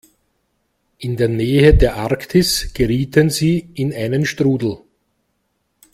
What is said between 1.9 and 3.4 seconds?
Arktis gerieten